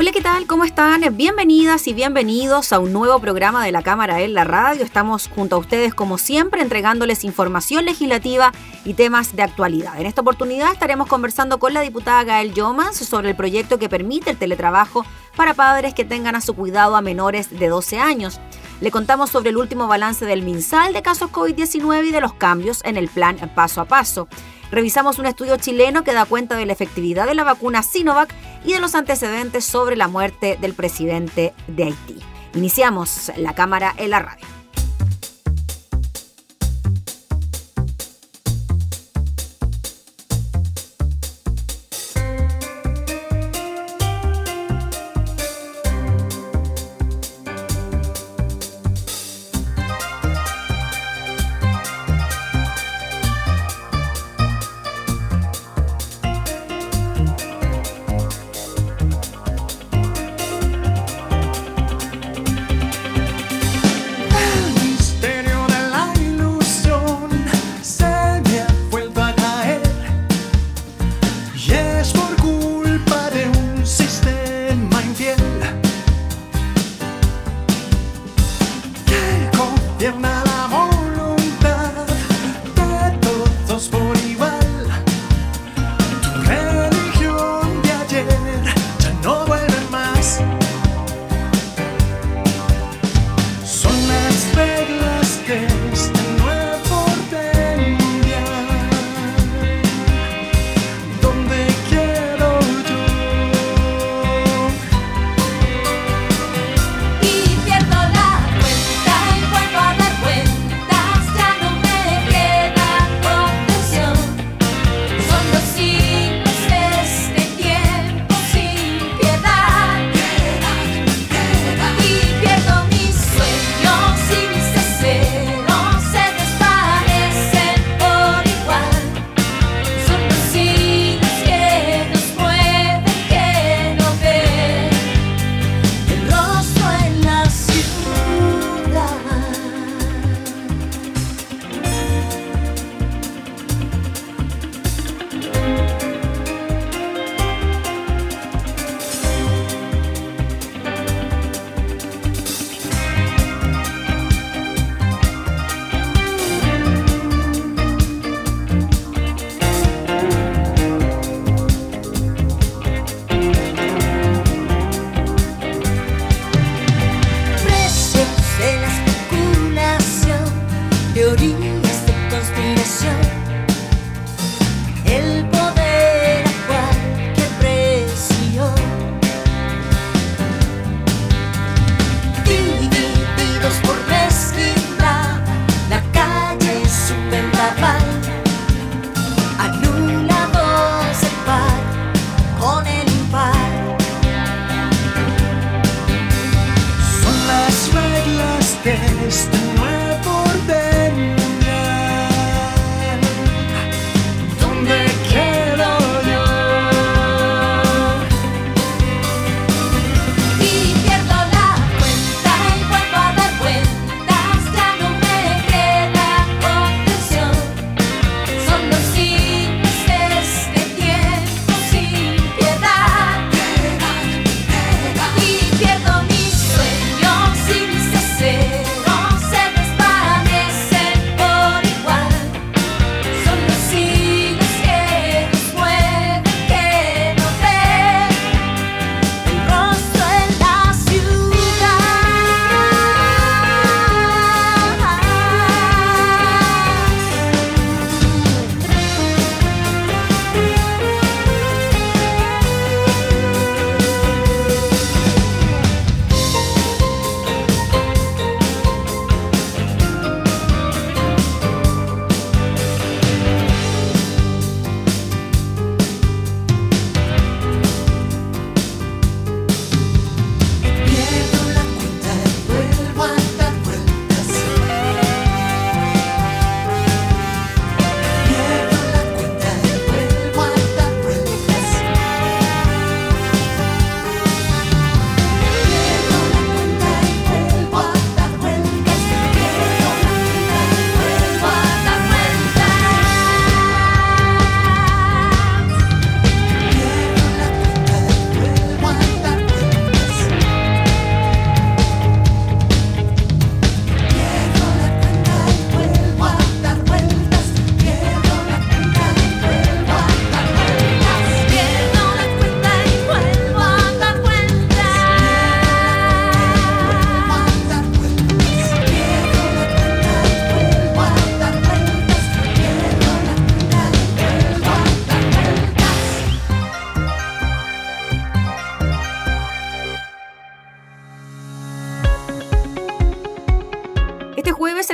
[0.00, 0.46] Hola, ¿qué tal?
[0.46, 1.02] ¿Cómo están?
[1.14, 4.82] Bienvenidas y bienvenidos a un nuevo programa de la Cámara en la Radio.
[4.82, 8.50] Estamos junto a ustedes, como siempre, entregándoles información legislativa
[8.86, 10.00] y temas de actualidad.
[10.00, 14.30] En esta oportunidad estaremos conversando con la diputada Gael Yomans sobre el proyecto que permite
[14.30, 15.04] el teletrabajo
[15.36, 18.40] para padres que tengan a su cuidado a menores de 12 años.
[18.80, 22.80] Le contamos sobre el último balance del MinSal de casos COVID-19 y de los cambios
[22.86, 24.28] en el plan paso a paso.
[24.70, 28.32] Revisamos un estudio chileno que da cuenta de la efectividad de la vacuna Sinovac
[28.64, 32.18] y de los antecedentes sobre la muerte del presidente de Haití.
[32.54, 34.59] Iniciamos la cámara en la radio.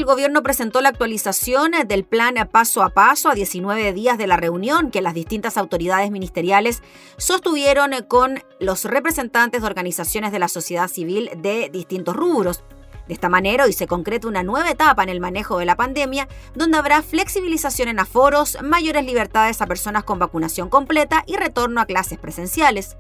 [0.07, 4.91] Gobierno presentó la actualización del plan paso a paso a 19 días de la reunión
[4.91, 6.83] que las distintas autoridades ministeriales
[7.19, 12.63] sostuvieron con los representantes de organizaciones de la sociedad civil de distintos rubros.
[13.09, 16.27] De esta manera, hoy se concreta una nueva etapa en el manejo de la pandemia,
[16.55, 21.87] donde habrá flexibilización en aforos, mayores libertades a personas con vacunación completa y retorno a
[21.87, 22.97] clases presenciales.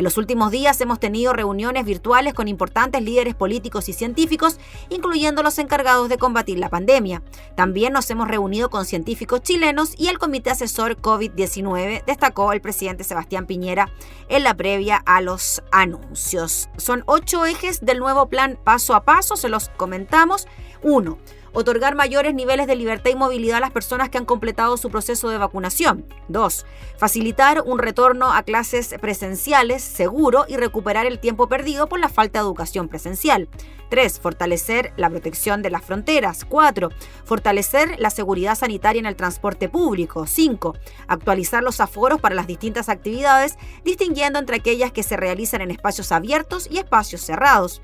[0.00, 4.58] En los últimos días hemos tenido reuniones virtuales con importantes líderes políticos y científicos,
[4.88, 7.22] incluyendo los encargados de combatir la pandemia.
[7.54, 13.04] También nos hemos reunido con científicos chilenos y el Comité Asesor COVID-19, destacó el presidente
[13.04, 13.92] Sebastián Piñera
[14.30, 16.70] en la previa a los anuncios.
[16.78, 20.48] Son ocho ejes del nuevo plan paso a paso, se los comentamos.
[20.82, 21.18] Uno,
[21.52, 25.28] otorgar mayores niveles de libertad y movilidad a las personas que han completado su proceso
[25.28, 26.04] de vacunación.
[26.28, 26.66] 2.
[26.96, 32.38] Facilitar un retorno a clases presenciales seguro y recuperar el tiempo perdido por la falta
[32.38, 33.48] de educación presencial.
[33.90, 34.20] 3.
[34.20, 36.44] Fortalecer la protección de las fronteras.
[36.48, 36.90] 4.
[37.24, 40.26] Fortalecer la seguridad sanitaria en el transporte público.
[40.26, 40.76] 5.
[41.08, 46.12] Actualizar los aforos para las distintas actividades, distinguiendo entre aquellas que se realizan en espacios
[46.12, 47.82] abiertos y espacios cerrados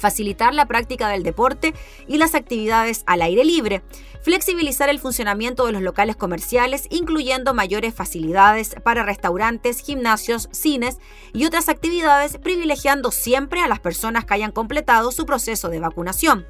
[0.00, 1.74] facilitar la práctica del deporte
[2.08, 3.82] y las actividades al aire libre,
[4.22, 10.98] flexibilizar el funcionamiento de los locales comerciales, incluyendo mayores facilidades para restaurantes, gimnasios, cines
[11.32, 16.46] y otras actividades, privilegiando siempre a las personas que hayan completado su proceso de vacunación.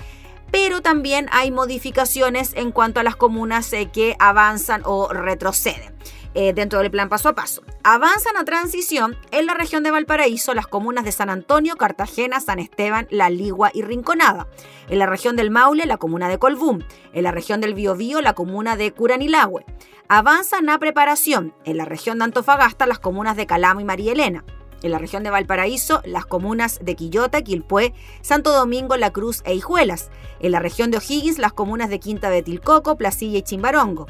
[0.50, 5.95] pero también hay modificaciones en cuanto a las comunas eh, que avanzan o retroceden.
[6.38, 7.62] Eh, dentro del plan paso a paso.
[7.83, 12.59] Avanzan a transición en la región de Valparaíso las comunas de San Antonio, Cartagena, San
[12.59, 14.47] Esteban, La Ligua y Rinconada.
[14.90, 16.85] En la región del Maule, la comuna de Colbún.
[17.14, 19.64] En la región del Biobío, la comuna de Curanilagüe.
[20.09, 24.45] Avanzan a preparación en la región de Antofagasta las comunas de Calamo y María Elena.
[24.83, 29.55] En la región de Valparaíso, las comunas de Quillota, Quilpué, Santo Domingo, La Cruz e
[29.55, 30.11] Hijuelas.
[30.40, 34.07] En la región de O'Higgins, las comunas de Quinta de Tilcoco, Placilla y Chimbarongo.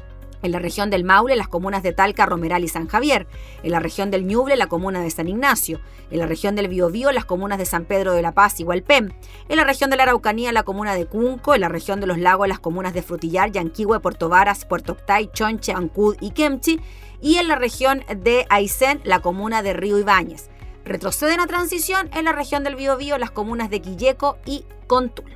[0.46, 3.26] En la región del Maule, las comunas de Talca, Romeral y San Javier.
[3.64, 5.80] En la región del Ñuble, la comuna de San Ignacio.
[6.12, 9.12] En la región del Biobío, las comunas de San Pedro de la Paz y Hualpén.
[9.48, 11.56] En la región de la Araucanía, la comuna de Cunco.
[11.56, 15.30] En la región de los Lagos, las comunas de Frutillar, Yanquihue, Puerto Varas, Puerto Octay,
[15.32, 16.78] Chonche, Ancud y Kemchi.
[17.20, 20.48] Y en la región de Aysén, la comuna de Río Ibáñez.
[20.84, 25.35] Retroceden a transición en la región del Biobío, las comunas de Quilleco y Contul.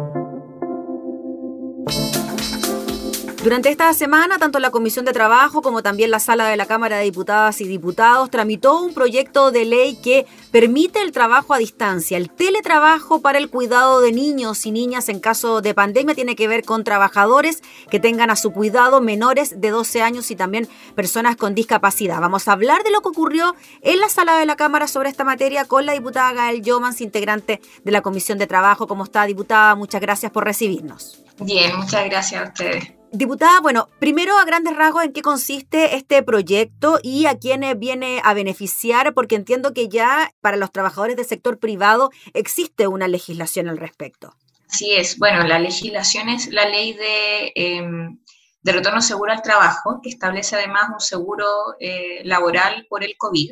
[3.43, 6.97] Durante esta semana, tanto la Comisión de Trabajo como también la Sala de la Cámara
[6.97, 12.19] de Diputadas y Diputados tramitó un proyecto de ley que permite el trabajo a distancia.
[12.19, 16.47] El teletrabajo para el cuidado de niños y niñas en caso de pandemia tiene que
[16.47, 21.35] ver con trabajadores que tengan a su cuidado menores de 12 años y también personas
[21.35, 22.21] con discapacidad.
[22.21, 25.23] Vamos a hablar de lo que ocurrió en la Sala de la Cámara sobre esta
[25.23, 28.85] materia con la diputada Gael Yomans, integrante de la Comisión de Trabajo.
[28.85, 29.73] ¿Cómo está, diputada?
[29.73, 31.23] Muchas gracias por recibirnos.
[31.39, 33.00] Bien, muchas gracias a ustedes.
[33.13, 38.21] Diputada, bueno, primero a grandes rasgos en qué consiste este proyecto y a quiénes viene
[38.23, 43.67] a beneficiar, porque entiendo que ya para los trabajadores del sector privado existe una legislación
[43.67, 44.33] al respecto.
[44.69, 48.17] Así es, bueno, la legislación es la ley de, em,
[48.61, 51.45] de retorno seguro al trabajo, que establece además un seguro
[51.81, 53.51] eh, laboral por el COVID.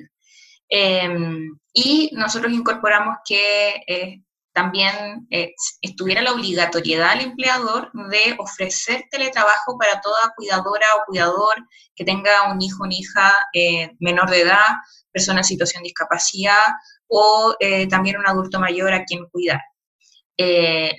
[0.70, 4.22] Em, y nosotros incorporamos que eh,
[4.60, 11.56] también eh, estuviera la obligatoriedad al empleador de ofrecer teletrabajo para toda cuidadora o cuidador
[11.96, 14.68] que tenga un hijo o una hija eh, menor de edad,
[15.14, 16.66] persona en situación de discapacidad
[17.08, 19.62] o eh, también un adulto mayor a quien cuidar.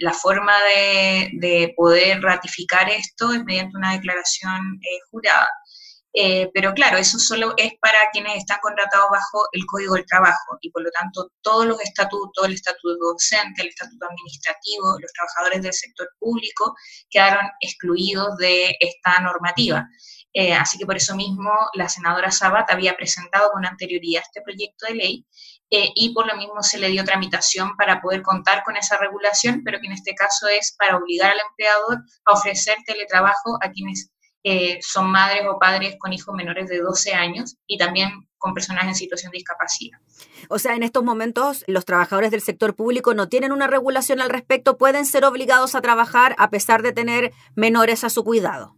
[0.09, 4.61] la forma de, de, poder ratificar esto es mediante una declaración
[5.11, 5.49] jurada
[6.13, 10.59] eh, pero claro, eso solo es para quienes están contratados bajo el Código del Trabajo
[10.61, 15.63] y por lo tanto todos los estatutos, el estatuto docente, el estatuto administrativo, los trabajadores
[15.63, 16.75] del sector público
[17.09, 19.89] quedaron excluidos de esta normativa.
[20.33, 24.87] Eh, así que por eso mismo la senadora Sabat había presentado con anterioridad este proyecto
[24.87, 25.27] de ley
[25.71, 29.63] eh, y por lo mismo se le dio tramitación para poder contar con esa regulación,
[29.65, 34.11] pero que en este caso es para obligar al empleador a ofrecer teletrabajo a quienes
[34.43, 38.85] eh, son madres o padres con hijos menores de 12 años y también con personas
[38.85, 39.99] en situación de discapacidad.
[40.49, 44.31] O sea, en estos momentos los trabajadores del sector público no tienen una regulación al
[44.31, 48.75] respecto, pueden ser obligados a trabajar a pesar de tener menores a su cuidado.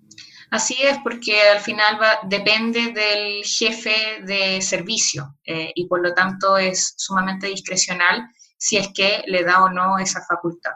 [0.50, 6.12] Así es, porque al final va, depende del jefe de servicio eh, y por lo
[6.12, 8.28] tanto es sumamente discrecional
[8.58, 10.72] si es que le da o no esa facultad.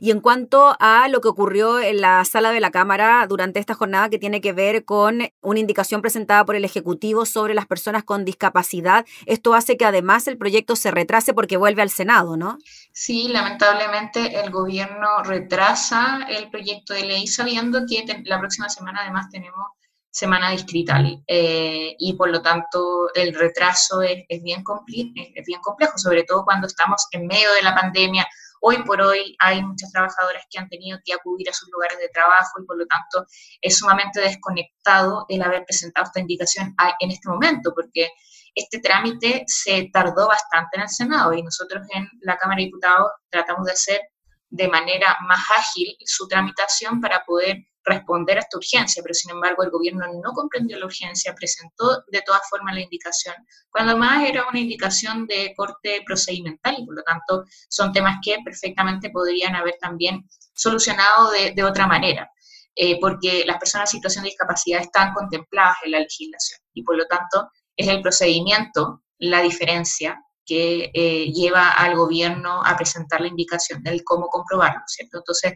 [0.00, 3.74] Y en cuanto a lo que ocurrió en la sala de la Cámara durante esta
[3.74, 8.04] jornada que tiene que ver con una indicación presentada por el Ejecutivo sobre las personas
[8.04, 12.58] con discapacidad, esto hace que además el proyecto se retrase porque vuelve al Senado, ¿no?
[12.92, 19.28] Sí, lamentablemente el gobierno retrasa el proyecto de ley sabiendo que la próxima semana además
[19.30, 19.66] tenemos
[20.14, 26.68] semana distrital eh, y por lo tanto el retraso es bien complejo, sobre todo cuando
[26.68, 28.24] estamos en medio de la pandemia,
[28.66, 32.08] Hoy por hoy hay muchas trabajadoras que han tenido que acudir a sus lugares de
[32.08, 33.30] trabajo y por lo tanto
[33.60, 38.08] es sumamente desconectado el haber presentado esta indicación en este momento, porque
[38.54, 43.08] este trámite se tardó bastante en el Senado y nosotros en la Cámara de Diputados
[43.28, 44.00] tratamos de hacer
[44.48, 49.62] de manera más ágil su tramitación para poder responder a esta urgencia, pero sin embargo
[49.62, 53.34] el gobierno no comprendió la urgencia, presentó de todas formas la indicación,
[53.70, 58.38] cuando más era una indicación de corte procedimental y por lo tanto son temas que
[58.44, 62.30] perfectamente podrían haber también solucionado de, otra manera,
[62.74, 66.96] eh, porque las personas en situación de discapacidad están contempladas en la legislación y por
[66.96, 73.28] lo tanto es el procedimiento la diferencia que eh, lleva al gobierno a presentar la
[73.28, 75.18] indicación del cómo comprobarlo, ¿cierto?
[75.18, 75.54] Entonces,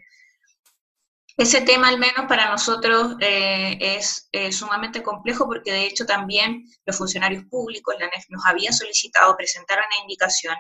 [1.39, 6.99] ese tema, al menos para nosotros, eh, es sumamente complejo porque de hecho también los
[6.99, 10.57] funcionarios públicos, la NEF, nos había solicitado presentar una indicación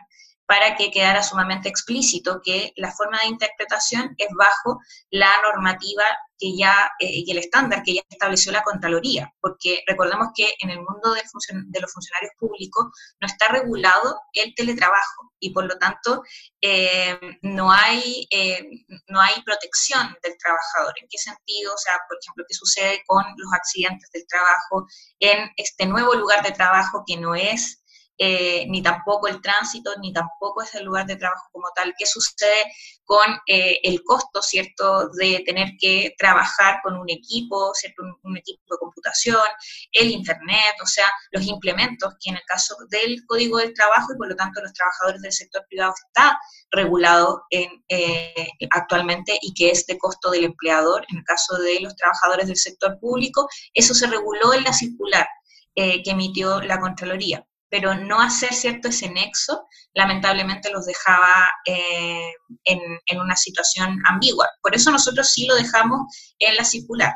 [0.49, 6.05] para que quedara sumamente explícito que la forma de interpretación es bajo la normativa
[6.38, 10.71] que ya, eh, y el estándar que ya estableció la Contraloría, porque recordemos que en
[10.71, 12.87] el mundo de los funcionarios públicos
[13.20, 16.22] no está regulado el teletrabajo y por lo tanto
[16.62, 18.66] eh, no, hay, eh,
[19.09, 20.94] no hay protección del trabajador.
[21.03, 21.75] ¿En qué sentido?
[21.75, 24.87] O sea, por ejemplo, ¿qué sucede con los accidentes del trabajo
[25.20, 27.83] en este nuevo lugar de trabajo que no es
[28.20, 31.94] eh, ni tampoco el tránsito, ni tampoco es el lugar de trabajo como tal.
[31.96, 32.72] ¿Qué sucede
[33.04, 38.74] con eh, el costo, cierto, de tener que trabajar con un equipo, cierto, un, equipo
[38.74, 39.40] de computación,
[39.92, 44.18] el Internet, o sea, los implementos que en el caso del Código del Trabajo y
[44.18, 46.38] por lo tanto los trabajadores del sector privado está
[46.72, 51.07] regulado en, eh, actualmente y que es de costo del empleador.
[51.09, 55.26] En el caso de los trabajadores del sector público, eso se reguló en la circular
[55.74, 62.33] que emitió la Contraloría pero no hacer cierto ese nexo, lamentablemente los dejaba eh,
[62.64, 64.48] en, una situación ambigua.
[64.62, 66.00] Por eso nosotros sí lo dejamos
[66.38, 67.14] en la circular,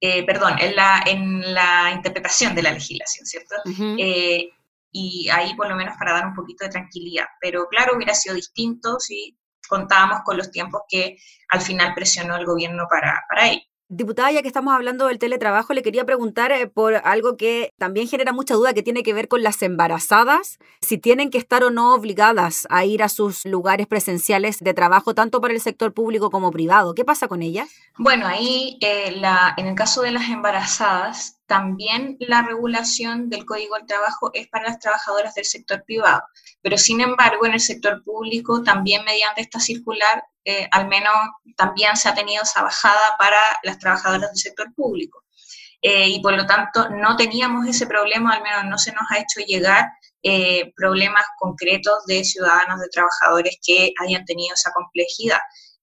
[0.00, 3.54] eh, perdón, en la, en la interpretación de la legislación, ¿cierto?
[3.98, 4.50] Eh,
[4.92, 7.26] y ahí por lo menos para dar un poquito de tranquilidad.
[7.40, 9.36] Pero claro, hubiera sido distinto si
[9.68, 11.16] contábamos con los tiempos que
[11.48, 13.62] al final presionó el gobierno para, para ello.
[13.88, 18.08] Diputada, ya que estamos hablando del teletrabajo, le quería preguntar eh, por algo que también
[18.08, 21.70] genera mucha duda, que tiene que ver con las embarazadas, si tienen que estar o
[21.70, 26.32] no obligadas a ir a sus lugares presenciales de trabajo, tanto para el sector público
[26.32, 26.94] como privado.
[26.94, 27.68] ¿Qué pasa con ellas?
[27.96, 33.76] Bueno, ahí eh, la, en el caso de las embarazadas, también la regulación del Código
[33.76, 36.22] del Trabajo es para las trabajadoras del sector privado,
[36.60, 41.12] pero sin embargo en el sector público también mediante esta circular eh, al menos
[41.56, 45.24] también se ha tenido esa bajada para las trabajadoras del sector público.
[45.82, 49.18] Eh, y por lo tanto no teníamos ese problema, al menos no se nos ha
[49.18, 49.86] hecho llegar
[50.22, 55.38] eh, problemas concretos de ciudadanos, de trabajadores que hayan tenido esa complejidad.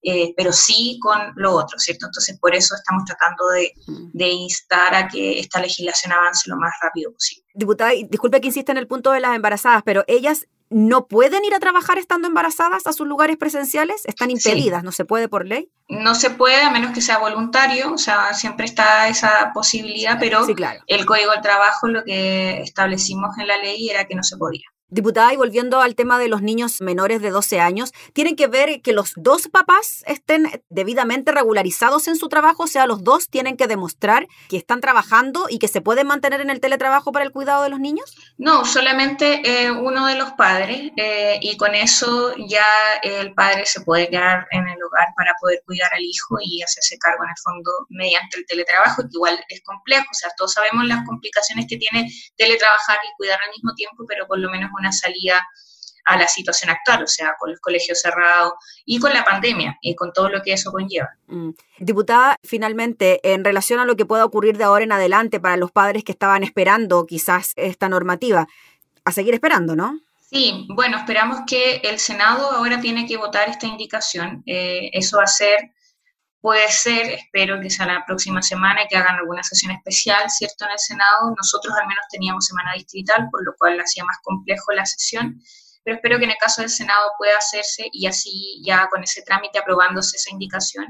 [0.06, 2.04] Eh, pero sí con lo otro, ¿cierto?
[2.04, 4.10] Entonces, por eso estamos tratando de, mm.
[4.12, 7.46] de, instar a que esta legislación avance lo más rápido posible.
[7.54, 11.54] Diputada, disculpe que insiste en el punto de las embarazadas, pero ellas no pueden ir
[11.54, 15.70] a trabajar estando embarazadas a sus lugares presenciales, están impedidas, ¿no se puede por ley?
[15.88, 20.44] No se puede a menos que sea voluntario, o sea, siempre está esa posibilidad, pero
[20.88, 24.66] el Código del Trabajo lo que establecimos en la ley era que no se podía.
[24.88, 28.82] Diputada, y volviendo al tema de los niños menores de 12 años, tienen que ver
[28.82, 33.56] que los dos papás estén debidamente regularizados en su trabajo, o sea, los dos tienen
[33.56, 37.32] que demostrar que están trabajando y que se pueden mantener en el teletrabajo para el
[37.32, 38.14] cuidado de los niños?
[38.38, 42.66] No, solamente eh, uno de los padres eh, y con eso ya
[43.02, 46.98] el padre se puede quedar en el hogar para poder cuidar al hijo y hacerse
[46.98, 50.84] cargo en el fondo mediante el teletrabajo, que igual es complejo, o sea, todos sabemos
[50.86, 54.92] las complicaciones que tiene teletrabajar y cuidar al mismo tiempo, pero por lo menos una
[54.92, 55.46] salida
[56.04, 58.52] a la situación actual, o sea, con los colegios cerrados
[58.84, 61.10] y con la pandemia y con todo lo que eso conlleva.
[61.28, 61.50] Mm.
[61.78, 65.72] Diputada, finalmente, en relación a lo que pueda ocurrir de ahora en adelante para los
[65.72, 68.46] padres que estaban esperando quizás esta normativa,
[69.04, 69.98] a seguir esperando, ¿no?
[70.20, 74.42] Sí, bueno, esperamos que el Senado ahora tiene que votar esta indicación.
[74.46, 75.72] Eh, eso va a ser
[76.44, 80.66] Puede ser, espero que sea la próxima semana que hagan alguna sesión especial, ¿cierto?
[80.66, 81.32] En el Senado.
[81.34, 85.40] Nosotros al menos teníamos semana distrital, por lo cual hacía más complejo la sesión,
[85.82, 89.22] pero espero que en el caso del Senado pueda hacerse y así ya con ese
[89.22, 90.84] trámite aprobándose esa indicación,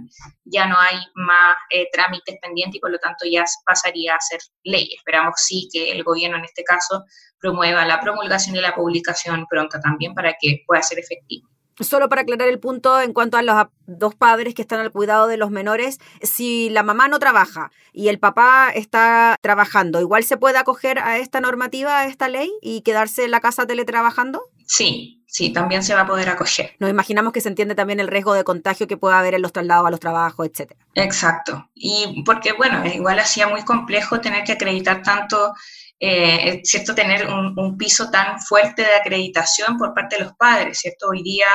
[0.45, 4.41] ya no hay más eh, trámites pendientes y por lo tanto ya pasaría a ser
[4.65, 4.93] ley.
[4.97, 7.05] Esperamos sí que el gobierno en este caso
[7.39, 11.54] promueva la promulgación y la publicación pronta también para que pueda ser efectivo.
[11.81, 15.27] Solo para aclarar el punto en cuanto a los dos padres que están al cuidado
[15.27, 20.37] de los menores, si la mamá no trabaja y el papá está trabajando, ¿igual se
[20.37, 24.43] puede acoger a esta normativa, a esta ley y quedarse en la casa teletrabajando?
[24.67, 26.75] Sí, sí, también se va a poder acoger.
[26.79, 29.53] Nos imaginamos que se entiende también el riesgo de contagio que puede haber en los
[29.53, 30.81] traslados a los trabajos, etcétera.
[30.95, 31.69] Exacto.
[31.75, 35.55] Y porque, bueno, igual hacía muy complejo tener que acreditar tanto
[36.07, 36.95] eh, ¿cierto?
[36.95, 41.09] Tener un, un, piso tan fuerte de acreditación por parte de los padres, ¿cierto?
[41.09, 41.47] Hoy día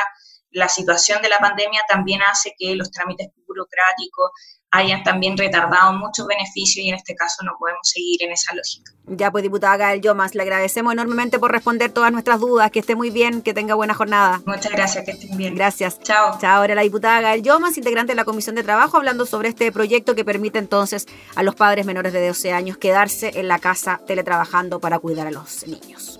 [0.52, 4.32] la situación de la pandemia también hace que los trámites burocráticos
[4.72, 8.92] hayan también retardado muchos beneficios y en este caso no podemos seguir en esa lógica.
[9.08, 12.96] Ya pues, diputada Gael Yomas, le agradecemos enormemente por responder todas nuestras dudas, que esté
[12.96, 14.42] muy bien, que tenga buena jornada.
[14.46, 15.56] Muchas gracias, que estén bien.
[15.56, 16.00] Gracias.
[16.00, 16.38] Chao.
[16.40, 19.72] Chao, ahora la diputada Gael Yomas, integrante de la Comisión de Trabajo, hablando sobre este
[19.72, 24.02] proyecto que permite entonces a los padres menores de 12 años quedarse en la casa
[24.06, 26.20] teletrabajando para cuidar a los niños.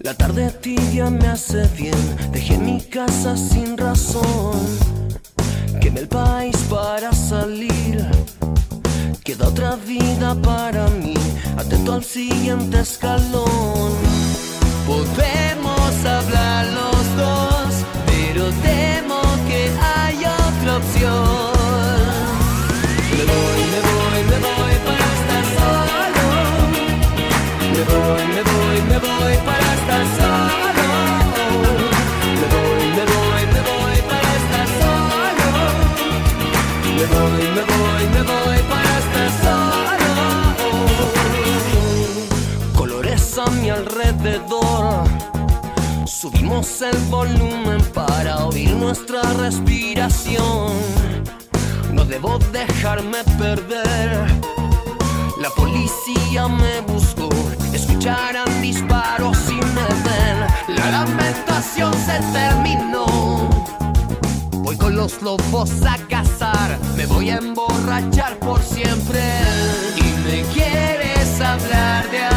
[0.00, 1.96] La tarde tibia me hace bien,
[2.32, 4.60] dejé mi casa sin razón.
[5.80, 8.06] Quemé el país para salir,
[9.24, 11.14] queda otra vida para mí,
[11.56, 13.92] atento al siguiente escalón.
[14.86, 17.45] Podemos hablar los dos,
[46.06, 50.72] Subimos el volumen para oír nuestra respiración.
[51.92, 54.26] No debo dejarme perder.
[55.40, 57.15] La policía me buscó,
[57.96, 60.46] escucharán disparos y me.
[60.68, 63.48] La lamentación se terminó.
[64.52, 69.20] Voy con los lobos a cazar, me voy a emborrachar por siempre.
[69.96, 72.35] Y me quieres hablar de amor,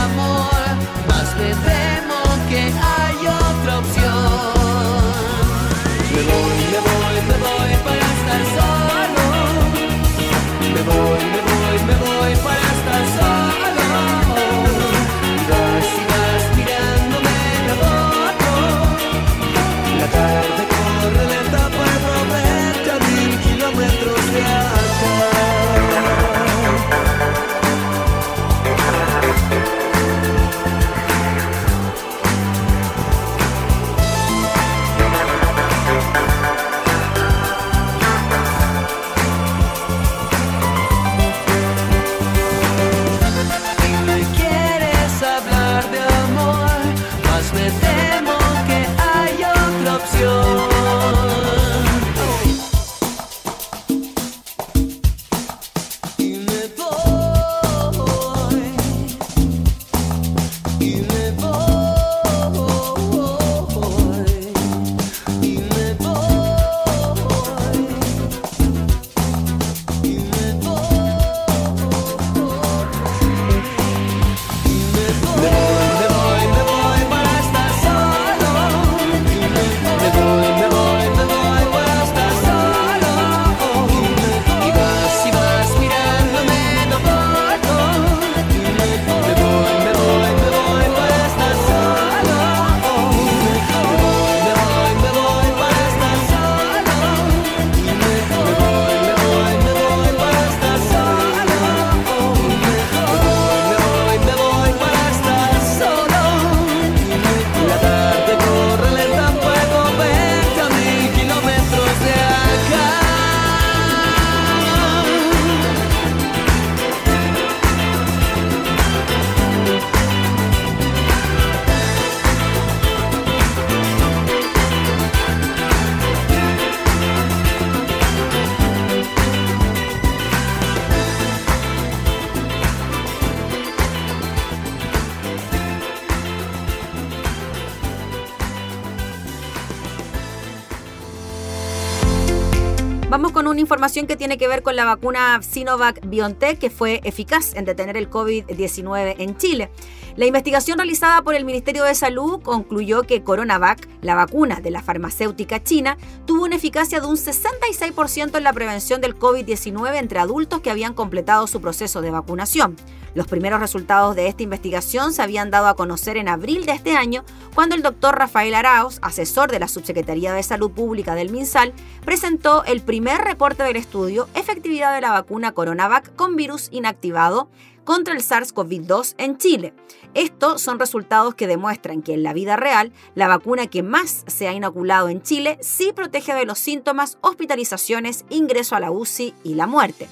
[144.19, 149.15] tiene que ver con la vacuna Sinovac BioNTech que fue eficaz en detener el COVID-19
[149.17, 149.71] en Chile.
[150.17, 154.83] La investigación realizada por el Ministerio de Salud concluyó que Coronavac, la vacuna de la
[154.83, 160.59] farmacéutica china, tuvo una eficacia de un 66% en la prevención del COVID-19 entre adultos
[160.59, 162.75] que habían completado su proceso de vacunación.
[163.15, 166.95] Los primeros resultados de esta investigación se habían dado a conocer en abril de este
[166.95, 167.23] año,
[167.55, 171.73] cuando el doctor Rafael Arauz, asesor de la Subsecretaría de Salud Pública del MinSal,
[172.05, 177.49] presentó el primer reporte del estudio Efectividad de la vacuna Coronavac con virus inactivado
[177.83, 179.73] contra el SARS-CoV-2 en Chile.
[180.13, 184.47] Estos son resultados que demuestran que en la vida real, la vacuna que más se
[184.47, 189.55] ha inoculado en Chile sí protege de los síntomas, hospitalizaciones, ingreso a la UCI y
[189.55, 190.07] la muerte.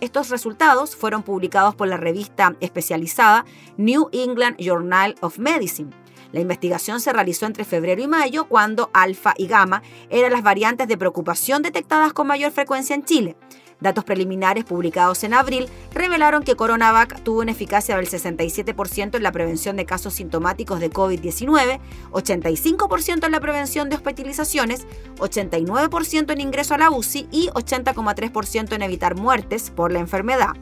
[0.00, 3.44] Estos resultados fueron publicados por la revista especializada
[3.76, 5.90] New England Journal of Medicine.
[6.32, 10.88] La investigación se realizó entre febrero y mayo, cuando alfa y gamma eran las variantes
[10.88, 13.36] de preocupación detectadas con mayor frecuencia en Chile.
[13.80, 19.30] Datos preliminares publicados en abril revelaron que Coronavac tuvo una eficacia del 67% en la
[19.30, 21.78] prevención de casos sintomáticos de COVID-19,
[22.10, 24.86] 85% en la prevención de hospitalizaciones,
[25.18, 30.56] 89% en ingreso a la UCI y 80,3% en evitar muertes por la enfermedad.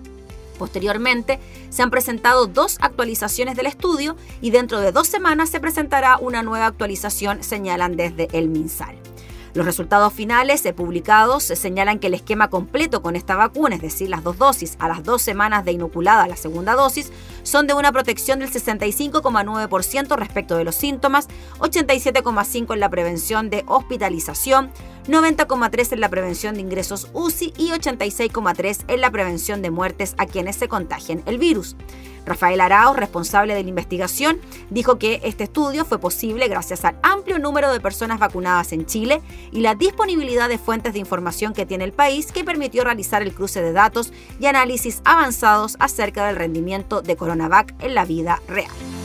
[0.58, 1.38] Posteriormente,
[1.70, 6.42] se han presentado dos actualizaciones del estudio y dentro de dos semanas se presentará una
[6.42, 8.96] nueva actualización, señalan desde el MinSal.
[9.56, 14.22] Los resultados finales publicados señalan que el esquema completo con esta vacuna, es decir, las
[14.22, 17.10] dos dosis a las dos semanas de inoculada la segunda dosis,
[17.46, 21.28] son de una protección del 65,9% respecto de los síntomas,
[21.60, 24.70] 87,5% en la prevención de hospitalización,
[25.06, 30.26] 90,3% en la prevención de ingresos UCI y 86,3% en la prevención de muertes a
[30.26, 31.76] quienes se contagien el virus.
[32.26, 37.38] Rafael Arao, responsable de la investigación, dijo que este estudio fue posible gracias al amplio
[37.38, 41.84] número de personas vacunadas en Chile y la disponibilidad de fuentes de información que tiene
[41.84, 47.00] el país que permitió realizar el cruce de datos y análisis avanzados acerca del rendimiento
[47.00, 48.95] de Coronavac en la vida real.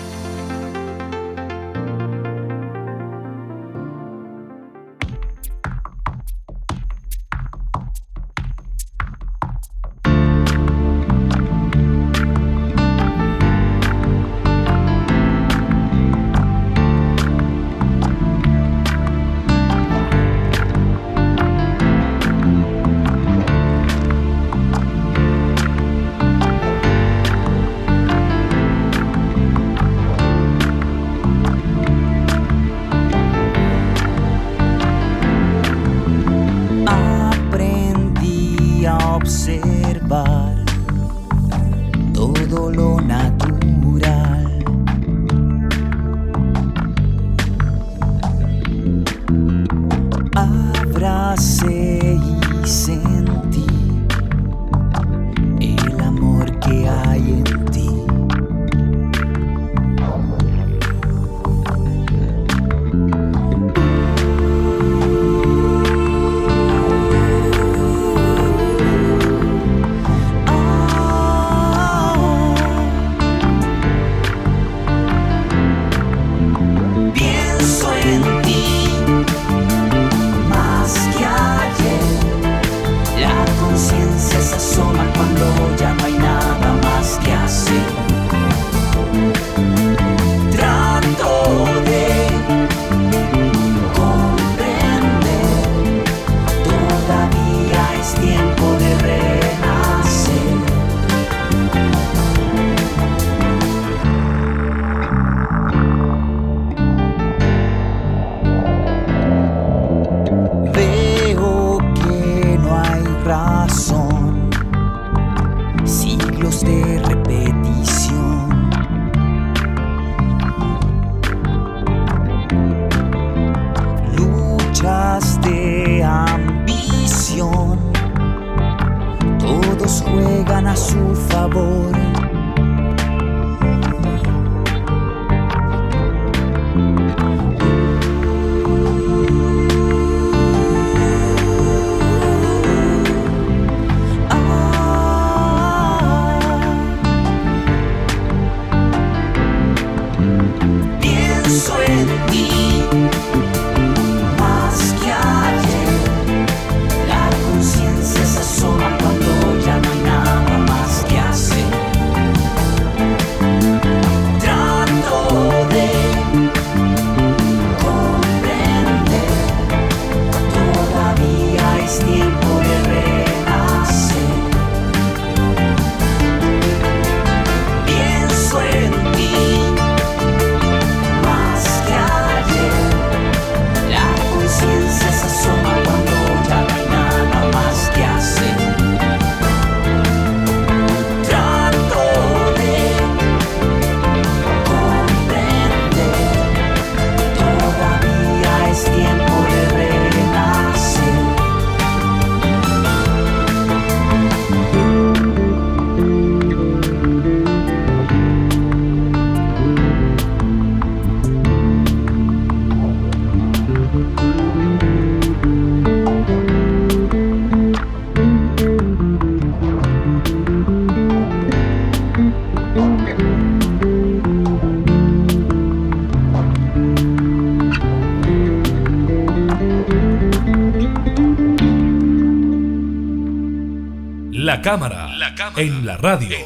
[234.59, 235.07] Cámara,
[235.55, 236.37] en la radio.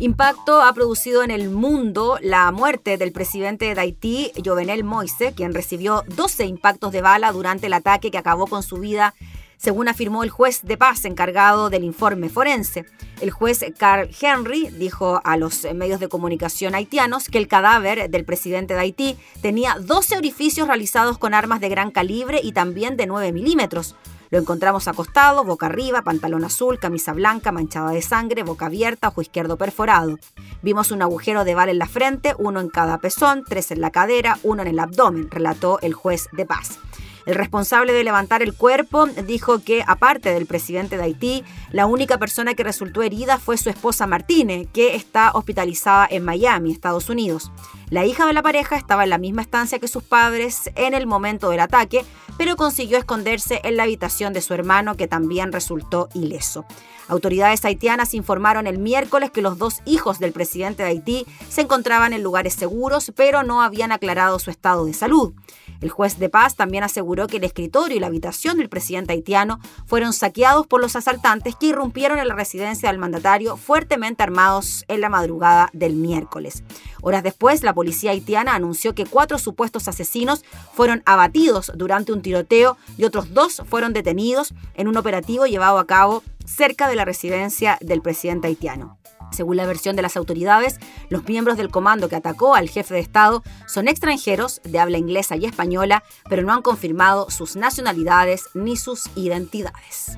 [0.00, 5.54] Impacto ha producido en el mundo la muerte del presidente de Haití, Jovenel Moise, quien
[5.54, 9.14] recibió 12 impactos de bala durante el ataque que acabó con su vida
[9.60, 12.86] según afirmó el juez de paz encargado del informe forense.
[13.20, 18.24] El juez Carl Henry dijo a los medios de comunicación haitianos que el cadáver del
[18.24, 23.06] presidente de Haití tenía 12 orificios realizados con armas de gran calibre y también de
[23.06, 23.96] 9 milímetros.
[24.30, 29.20] Lo encontramos acostado, boca arriba, pantalón azul, camisa blanca manchada de sangre, boca abierta, ojo
[29.20, 30.18] izquierdo perforado.
[30.62, 33.90] Vimos un agujero de bala en la frente, uno en cada pezón, tres en la
[33.90, 36.78] cadera, uno en el abdomen, relató el juez de paz.
[37.26, 42.18] El responsable de levantar el cuerpo dijo que, aparte del presidente de Haití, la única
[42.18, 47.52] persona que resultó herida fue su esposa Martínez, que está hospitalizada en Miami, Estados Unidos.
[47.90, 51.06] La hija de la pareja estaba en la misma estancia que sus padres en el
[51.06, 52.04] momento del ataque,
[52.38, 56.64] pero consiguió esconderse en la habitación de su hermano, que también resultó ileso.
[57.08, 62.12] Autoridades haitianas informaron el miércoles que los dos hijos del presidente de Haití se encontraban
[62.12, 65.34] en lugares seguros, pero no habían aclarado su estado de salud.
[65.80, 69.60] El juez de paz también aseguró que el escritorio y la habitación del presidente haitiano
[69.86, 75.00] fueron saqueados por los asaltantes que irrumpieron en la residencia del mandatario fuertemente armados en
[75.00, 76.62] la madrugada del miércoles.
[77.02, 82.76] Horas después, la policía haitiana anunció que cuatro supuestos asesinos fueron abatidos durante un tiroteo
[82.96, 87.78] y otros dos fueron detenidos en un operativo llevado a cabo cerca de la residencia
[87.80, 88.99] del presidente haitiano.
[89.32, 93.00] Según la versión de las autoridades, los miembros del comando que atacó al jefe de
[93.00, 98.76] Estado son extranjeros de habla inglesa y española, pero no han confirmado sus nacionalidades ni
[98.76, 100.16] sus identidades.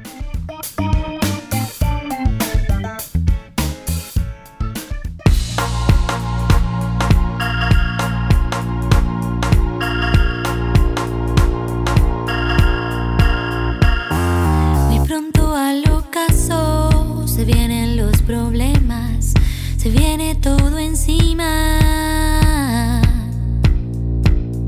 [19.77, 21.81] Se viene todo encima.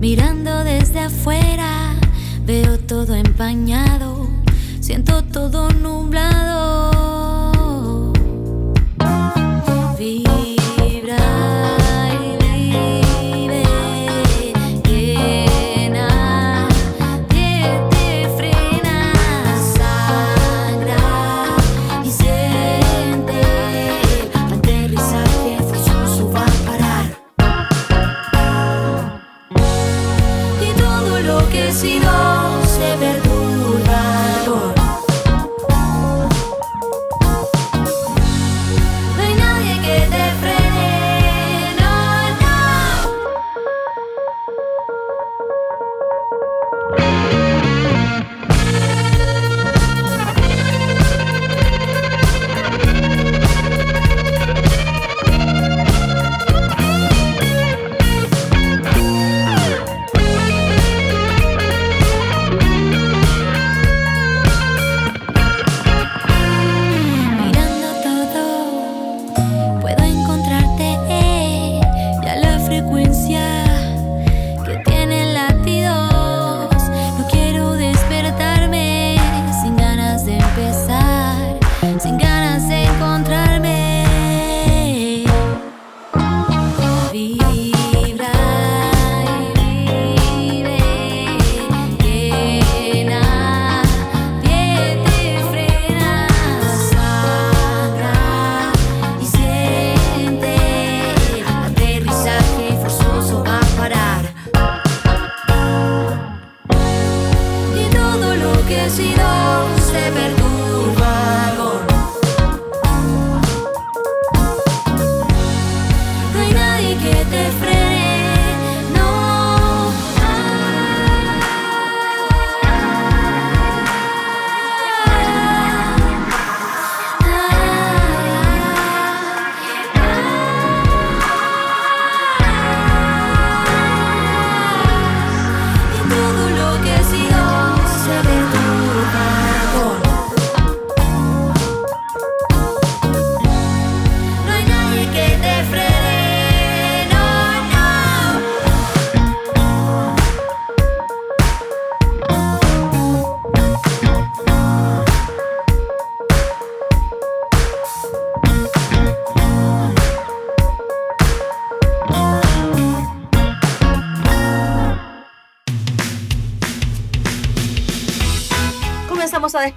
[0.00, 1.94] Mirando desde afuera,
[2.44, 4.28] veo todo empañado,
[4.80, 6.93] siento todo nublado.